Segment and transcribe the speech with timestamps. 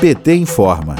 [0.00, 0.96] PT informa.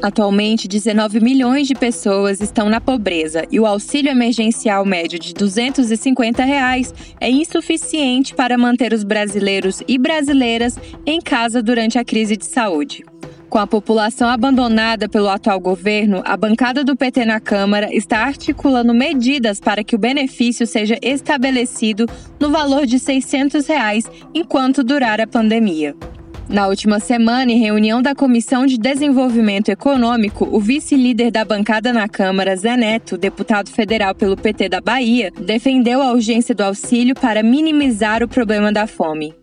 [0.00, 6.42] Atualmente, 19 milhões de pessoas estão na pobreza e o auxílio emergencial médio de 250
[6.42, 12.46] reais é insuficiente para manter os brasileiros e brasileiras em casa durante a crise de
[12.46, 13.04] saúde.
[13.50, 18.94] Com a população abandonada pelo atual governo, a bancada do PT na Câmara está articulando
[18.94, 22.06] medidas para que o benefício seja estabelecido
[22.40, 25.94] no valor de 600 reais enquanto durar a pandemia.
[26.54, 32.08] Na última semana, em reunião da Comissão de Desenvolvimento Econômico, o vice-líder da bancada na
[32.08, 37.42] Câmara, Zé Neto, deputado federal pelo PT da Bahia, defendeu a urgência do auxílio para
[37.42, 39.34] minimizar o problema da fome.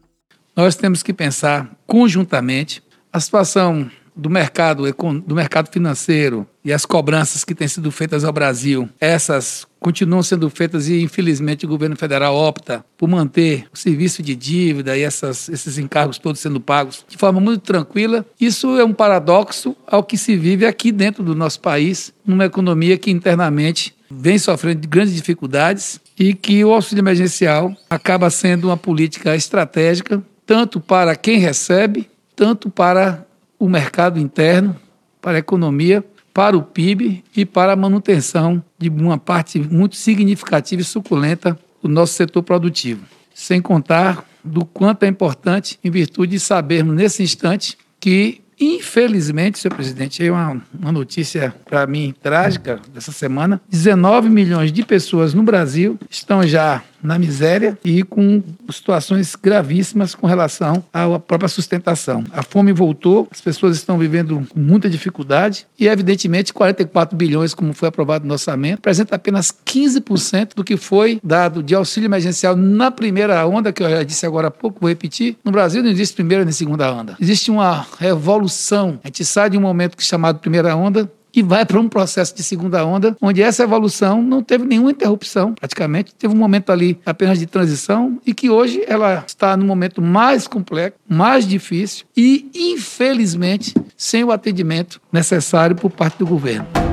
[0.56, 4.84] Nós temos que pensar conjuntamente a situação do mercado,
[5.26, 10.50] do mercado financeiro e as cobranças que têm sido feitas ao Brasil, essas continuam sendo
[10.50, 15.50] feitas e, infelizmente, o governo federal opta por manter o serviço de dívida e essas,
[15.50, 18.24] esses encargos todos sendo pagos de forma muito tranquila.
[18.40, 22.98] Isso é um paradoxo ao que se vive aqui dentro do nosso país, numa economia
[22.98, 28.78] que internamente vem sofrendo de grandes dificuldades e que o auxílio emergencial acaba sendo uma
[28.78, 33.26] política estratégica, tanto para quem recebe, tanto para
[33.62, 34.76] o mercado interno,
[35.22, 40.82] para a economia, para o PIB e para a manutenção de uma parte muito significativa
[40.82, 43.06] e suculenta do nosso setor produtivo.
[43.36, 49.74] Sem contar do quanto é importante, em virtude de sabermos nesse instante que Infelizmente, senhor
[49.74, 55.42] presidente, é uma, uma notícia para mim trágica dessa semana: 19 milhões de pessoas no
[55.42, 62.24] Brasil estão já na miséria e com situações gravíssimas com relação à própria sustentação.
[62.32, 67.74] A fome voltou, as pessoas estão vivendo com muita dificuldade e, evidentemente, 44 bilhões, como
[67.74, 72.92] foi aprovado no orçamento, representa apenas 15% do que foi dado de auxílio emergencial na
[72.92, 75.38] primeira onda, que eu já disse agora há pouco, vou repetir.
[75.44, 77.16] No Brasil não existe primeira nem segunda onda.
[77.20, 79.00] Existe uma revolução.
[79.04, 82.36] A gente sai de um momento é chamado primeira onda e vai para um processo
[82.36, 86.14] de segunda onda, onde essa evolução não teve nenhuma interrupção, praticamente.
[86.16, 90.48] Teve um momento ali apenas de transição e que hoje ela está no momento mais
[90.48, 96.91] complexo, mais difícil e, infelizmente, sem o atendimento necessário por parte do governo.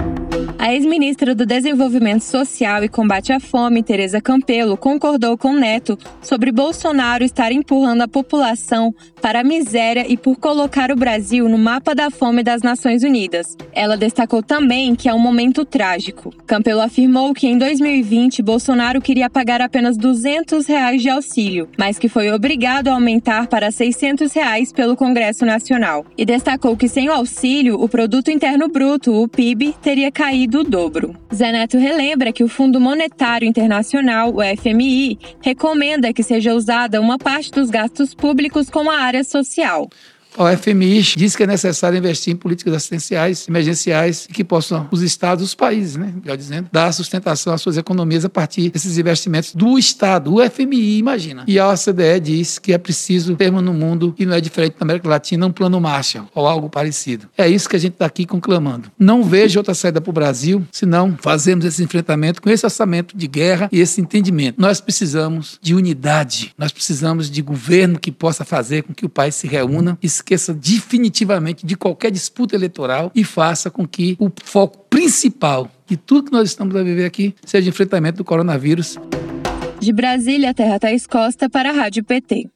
[0.68, 6.52] A ex-ministra do Desenvolvimento Social e Combate à Fome, Tereza Campelo, concordou com Neto sobre
[6.52, 11.94] Bolsonaro estar empurrando a população para a miséria e por colocar o Brasil no mapa
[11.94, 13.56] da fome das Nações Unidas.
[13.72, 16.34] Ela destacou também que é um momento trágico.
[16.46, 22.10] Campelo afirmou que em 2020 Bolsonaro queria pagar apenas 200 reais de auxílio, mas que
[22.10, 26.04] foi obrigado a aumentar para 600 reais pelo Congresso Nacional.
[26.14, 30.64] E destacou que sem o auxílio, o Produto Interno Bruto, o PIB, teria caído do
[30.64, 31.14] dobro.
[31.78, 37.70] Relembra que o Fundo Monetário Internacional, o FMI, recomenda que seja usada uma parte dos
[37.70, 39.88] gastos públicos com a área social.
[40.38, 45.44] O FMI diz que é necessário investir em políticas assistenciais, emergenciais, que possam os estados,
[45.44, 49.76] os países, né, melhor dizendo, dar sustentação às suas economias a partir desses investimentos do
[49.76, 51.42] Estado, o FMI, imagina.
[51.48, 54.84] E a OCDE diz que é preciso termos no mundo, e não é diferente na
[54.84, 57.28] América Latina, um plano Marshall ou algo parecido.
[57.36, 58.92] É isso que a gente está aqui conclamando.
[58.96, 63.26] Não vejo outra saída para o Brasil, senão fazemos esse enfrentamento com esse orçamento de
[63.26, 64.60] guerra e esse entendimento.
[64.60, 69.34] Nós precisamos de unidade, nós precisamos de governo que possa fazer com que o país
[69.34, 74.86] se reúna e esqueça definitivamente de qualquer disputa eleitoral e faça com que o foco
[74.90, 78.98] principal de tudo que nós estamos a viver aqui seja o enfrentamento do coronavírus.
[79.80, 82.48] De Brasília, Terra Thaís Costa para a Rádio PT.